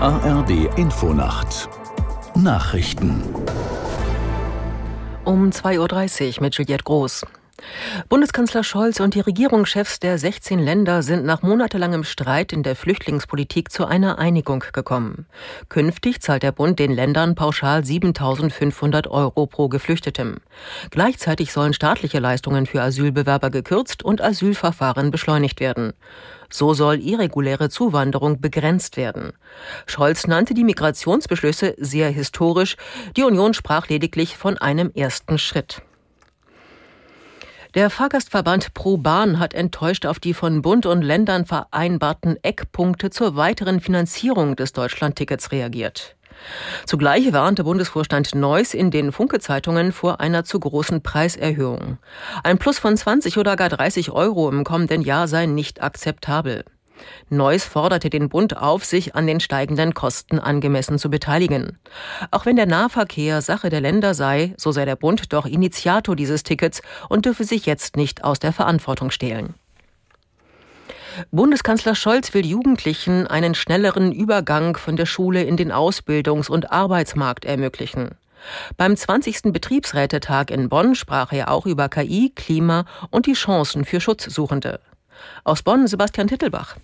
ARD 0.00 0.78
Infonacht 0.78 1.68
Nachrichten 2.36 3.20
um 5.24 5.50
2.30 5.50 6.36
Uhr 6.36 6.42
mit 6.44 6.54
Juliette 6.54 6.84
Groß. 6.84 7.24
Bundeskanzler 8.08 8.64
Scholz 8.64 9.00
und 9.00 9.14
die 9.14 9.20
Regierungschefs 9.20 10.00
der 10.00 10.18
16 10.18 10.58
Länder 10.58 11.02
sind 11.02 11.24
nach 11.24 11.42
monatelangem 11.42 12.04
Streit 12.04 12.52
in 12.52 12.62
der 12.62 12.76
Flüchtlingspolitik 12.76 13.70
zu 13.70 13.86
einer 13.86 14.18
Einigung 14.18 14.64
gekommen. 14.72 15.26
Künftig 15.68 16.20
zahlt 16.22 16.42
der 16.42 16.52
Bund 16.52 16.78
den 16.78 16.92
Ländern 16.92 17.34
pauschal 17.34 17.80
7.500 17.80 19.08
Euro 19.08 19.46
pro 19.46 19.68
Geflüchtetem. 19.68 20.36
Gleichzeitig 20.90 21.52
sollen 21.52 21.74
staatliche 21.74 22.18
Leistungen 22.18 22.66
für 22.66 22.82
Asylbewerber 22.82 23.50
gekürzt 23.50 24.02
und 24.02 24.22
Asylverfahren 24.22 25.10
beschleunigt 25.10 25.60
werden. 25.60 25.92
So 26.50 26.72
soll 26.72 27.00
irreguläre 27.00 27.68
Zuwanderung 27.68 28.40
begrenzt 28.40 28.96
werden. 28.96 29.32
Scholz 29.86 30.26
nannte 30.26 30.54
die 30.54 30.64
Migrationsbeschlüsse 30.64 31.74
sehr 31.76 32.08
historisch. 32.08 32.76
Die 33.16 33.24
Union 33.24 33.52
sprach 33.52 33.88
lediglich 33.88 34.36
von 34.36 34.56
einem 34.56 34.90
ersten 34.94 35.38
Schritt. 35.38 35.82
Der 37.74 37.90
Fahrgastverband 37.90 38.72
Pro 38.72 38.96
Bahn 38.96 39.38
hat 39.38 39.52
enttäuscht 39.52 40.06
auf 40.06 40.18
die 40.18 40.32
von 40.32 40.62
Bund 40.62 40.86
und 40.86 41.02
Ländern 41.02 41.44
vereinbarten 41.44 42.38
Eckpunkte 42.42 43.10
zur 43.10 43.36
weiteren 43.36 43.80
Finanzierung 43.80 44.56
des 44.56 44.72
Deutschlandtickets 44.72 45.52
reagiert. 45.52 46.16
Zugleich 46.86 47.30
warnte 47.32 47.64
Bundesvorstand 47.64 48.34
Neuss 48.34 48.72
in 48.72 48.90
den 48.90 49.12
Funke-Zeitungen 49.12 49.92
vor 49.92 50.20
einer 50.20 50.44
zu 50.44 50.58
großen 50.58 51.02
Preiserhöhung. 51.02 51.98
Ein 52.42 52.58
Plus 52.58 52.78
von 52.78 52.96
20 52.96 53.36
oder 53.36 53.56
gar 53.56 53.68
30 53.68 54.12
Euro 54.12 54.48
im 54.48 54.64
kommenden 54.64 55.02
Jahr 55.02 55.28
sei 55.28 55.44
nicht 55.44 55.82
akzeptabel. 55.82 56.64
Neuss 57.30 57.64
forderte 57.64 58.10
den 58.10 58.28
Bund 58.28 58.56
auf, 58.56 58.84
sich 58.84 59.14
an 59.14 59.26
den 59.26 59.40
steigenden 59.40 59.94
Kosten 59.94 60.38
angemessen 60.38 60.98
zu 60.98 61.10
beteiligen. 61.10 61.78
Auch 62.30 62.46
wenn 62.46 62.56
der 62.56 62.66
Nahverkehr 62.66 63.42
Sache 63.42 63.70
der 63.70 63.80
Länder 63.80 64.14
sei, 64.14 64.54
so 64.56 64.72
sei 64.72 64.84
der 64.84 64.96
Bund 64.96 65.32
doch 65.32 65.46
Initiator 65.46 66.16
dieses 66.16 66.42
Tickets 66.42 66.82
und 67.08 67.26
dürfe 67.26 67.44
sich 67.44 67.66
jetzt 67.66 67.96
nicht 67.96 68.24
aus 68.24 68.38
der 68.38 68.52
Verantwortung 68.52 69.10
stehlen. 69.10 69.54
Bundeskanzler 71.30 71.94
Scholz 71.94 72.32
will 72.32 72.46
Jugendlichen 72.46 73.26
einen 73.26 73.54
schnelleren 73.54 74.12
Übergang 74.12 74.76
von 74.76 74.96
der 74.96 75.06
Schule 75.06 75.42
in 75.42 75.56
den 75.56 75.72
Ausbildungs- 75.72 76.50
und 76.50 76.70
Arbeitsmarkt 76.70 77.44
ermöglichen. 77.44 78.10
Beim 78.76 78.96
20. 78.96 79.52
Betriebsrätetag 79.52 80.50
in 80.50 80.68
Bonn 80.68 80.94
sprach 80.94 81.32
er 81.32 81.50
auch 81.50 81.66
über 81.66 81.88
KI, 81.88 82.30
Klima 82.34 82.84
und 83.10 83.26
die 83.26 83.32
Chancen 83.32 83.84
für 83.84 84.00
Schutzsuchende. 84.00 84.80
Aus 85.44 85.62
Bonn 85.62 85.86
Sebastian 85.86 86.28
Tittelbach. 86.28 86.76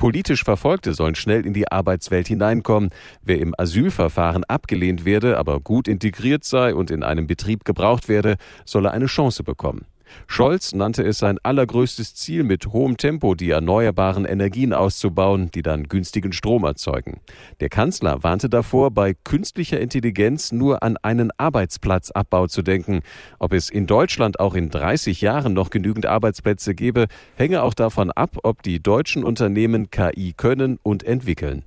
Politisch 0.00 0.44
Verfolgte 0.44 0.94
sollen 0.94 1.14
schnell 1.14 1.44
in 1.44 1.52
die 1.52 1.70
Arbeitswelt 1.70 2.26
hineinkommen. 2.26 2.88
Wer 3.22 3.38
im 3.38 3.54
Asylverfahren 3.58 4.44
abgelehnt 4.44 5.04
werde, 5.04 5.36
aber 5.36 5.60
gut 5.60 5.88
integriert 5.88 6.42
sei 6.44 6.74
und 6.74 6.90
in 6.90 7.02
einem 7.02 7.26
Betrieb 7.26 7.66
gebraucht 7.66 8.08
werde, 8.08 8.36
solle 8.64 8.92
eine 8.92 9.06
Chance 9.06 9.44
bekommen. 9.44 9.84
Scholz 10.26 10.72
nannte 10.72 11.02
es 11.02 11.18
sein 11.18 11.38
allergrößtes 11.42 12.14
Ziel, 12.14 12.44
mit 12.44 12.66
hohem 12.68 12.96
Tempo 12.96 13.34
die 13.34 13.50
erneuerbaren 13.50 14.24
Energien 14.24 14.72
auszubauen, 14.72 15.50
die 15.50 15.62
dann 15.62 15.88
günstigen 15.88 16.32
Strom 16.32 16.64
erzeugen. 16.64 17.20
Der 17.60 17.68
Kanzler 17.68 18.22
warnte 18.22 18.48
davor, 18.48 18.90
bei 18.90 19.14
künstlicher 19.24 19.80
Intelligenz 19.80 20.52
nur 20.52 20.82
an 20.82 20.96
einen 20.98 21.30
Arbeitsplatzabbau 21.36 22.46
zu 22.46 22.62
denken. 22.62 23.00
Ob 23.38 23.52
es 23.52 23.70
in 23.70 23.86
Deutschland 23.86 24.40
auch 24.40 24.54
in 24.54 24.70
30 24.70 25.20
Jahren 25.20 25.52
noch 25.52 25.70
genügend 25.70 26.06
Arbeitsplätze 26.06 26.74
gebe, 26.74 27.06
hänge 27.36 27.62
auch 27.62 27.74
davon 27.74 28.10
ab, 28.10 28.38
ob 28.42 28.62
die 28.62 28.82
deutschen 28.82 29.24
Unternehmen 29.24 29.90
KI 29.90 30.34
können 30.36 30.78
und 30.82 31.02
entwickeln. 31.02 31.64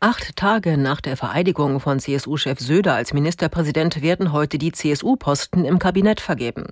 Acht 0.00 0.36
Tage 0.36 0.76
nach 0.76 1.00
der 1.00 1.16
Vereidigung 1.16 1.80
von 1.80 2.00
CSU-Chef 2.00 2.60
Söder 2.60 2.94
als 2.94 3.14
Ministerpräsident 3.14 4.02
werden 4.02 4.30
heute 4.30 4.58
die 4.58 4.70
CSU-Posten 4.70 5.64
im 5.64 5.78
Kabinett 5.78 6.20
vergeben. 6.20 6.66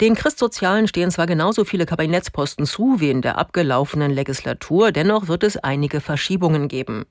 Den 0.00 0.14
Christsozialen 0.14 0.88
stehen 0.88 1.10
zwar 1.10 1.26
genauso 1.26 1.64
viele 1.64 1.86
Kabinettsposten 1.86 2.66
zu 2.66 3.00
wie 3.00 3.10
in 3.10 3.22
der 3.22 3.38
abgelaufenen 3.38 4.10
Legislatur, 4.10 4.92
dennoch 4.92 5.28
wird 5.28 5.44
es 5.44 5.56
einige 5.56 6.00
Verschiebungen 6.00 6.68
geben. 6.68 7.06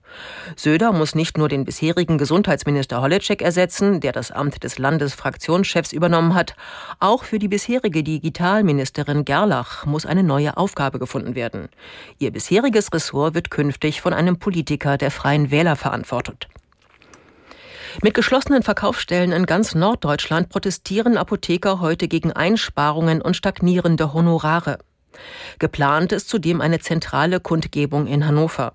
Söder 0.55 0.91
muss 0.91 1.15
nicht 1.15 1.37
nur 1.37 1.49
den 1.49 1.65
bisherigen 1.65 2.17
Gesundheitsminister 2.17 3.01
Holleczek 3.01 3.41
ersetzen, 3.41 3.99
der 3.99 4.11
das 4.11 4.31
Amt 4.31 4.63
des 4.63 4.77
Landesfraktionschefs 4.77 5.93
übernommen 5.93 6.35
hat, 6.35 6.55
auch 6.99 7.23
für 7.23 7.39
die 7.39 7.47
bisherige 7.47 8.03
Digitalministerin 8.03 9.25
Gerlach 9.25 9.85
muss 9.85 10.05
eine 10.05 10.23
neue 10.23 10.57
Aufgabe 10.57 10.99
gefunden 10.99 11.35
werden. 11.35 11.69
Ihr 12.19 12.31
bisheriges 12.31 12.93
Ressort 12.93 13.35
wird 13.35 13.51
künftig 13.51 14.01
von 14.01 14.13
einem 14.13 14.37
Politiker 14.37 14.97
der 14.97 15.11
Freien 15.11 15.51
Wähler 15.51 15.75
verantwortet. 15.75 16.47
Mit 18.01 18.13
geschlossenen 18.13 18.63
Verkaufsstellen 18.63 19.31
in 19.31 19.45
ganz 19.45 19.73
Norddeutschland 19.75 20.49
protestieren 20.49 21.17
Apotheker 21.17 21.79
heute 21.79 22.07
gegen 22.07 22.31
Einsparungen 22.31 23.21
und 23.21 23.35
stagnierende 23.35 24.13
Honorare. 24.13 24.79
Geplant 25.59 26.11
ist 26.11 26.27
zudem 26.27 26.61
eine 26.61 26.79
zentrale 26.79 27.39
Kundgebung 27.39 28.07
in 28.07 28.25
Hannover. 28.25 28.73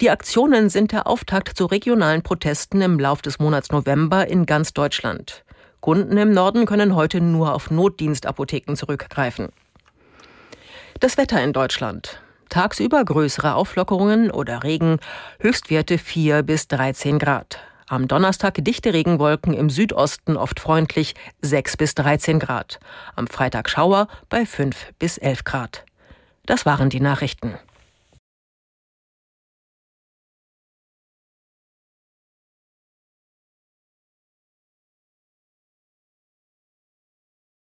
Die 0.00 0.10
Aktionen 0.10 0.70
sind 0.70 0.92
der 0.92 1.06
Auftakt 1.06 1.56
zu 1.56 1.66
regionalen 1.66 2.22
Protesten 2.22 2.80
im 2.80 2.98
Lauf 2.98 3.22
des 3.22 3.38
Monats 3.38 3.70
November 3.70 4.26
in 4.26 4.44
ganz 4.44 4.72
Deutschland. 4.72 5.44
Kunden 5.80 6.16
im 6.16 6.32
Norden 6.32 6.66
können 6.66 6.96
heute 6.96 7.20
nur 7.20 7.54
auf 7.54 7.70
Notdienstapotheken 7.70 8.74
zurückgreifen. 8.74 9.50
Das 11.00 11.16
Wetter 11.16 11.42
in 11.42 11.52
Deutschland. 11.52 12.20
Tagsüber 12.48 13.04
größere 13.04 13.54
Auflockerungen 13.54 14.30
oder 14.30 14.62
Regen, 14.62 14.98
Höchstwerte 15.38 15.98
4 15.98 16.42
bis 16.42 16.68
13 16.68 17.18
Grad. 17.18 17.60
Am 17.92 18.08
Donnerstag 18.08 18.54
dichte 18.64 18.94
Regenwolken 18.94 19.52
im 19.52 19.68
Südosten 19.68 20.38
oft 20.38 20.60
freundlich 20.60 21.14
6 21.42 21.76
bis 21.76 21.94
13 21.94 22.38
Grad. 22.38 22.80
Am 23.16 23.26
Freitag 23.26 23.68
Schauer 23.68 24.08
bei 24.30 24.46
5 24.46 24.94
bis 24.98 25.18
11 25.18 25.44
Grad. 25.44 25.84
Das 26.46 26.64
waren 26.64 26.88
die 26.88 27.00
Nachrichten. 27.00 27.58